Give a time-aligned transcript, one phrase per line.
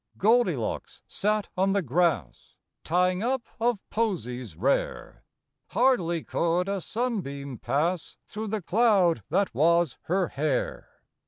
[0.23, 5.23] OLD I LOCKS sat on the grass, ^ Tying up of posies rare,
[5.67, 10.89] Hardly could a sunbeam pass Through the cloud that was her hair.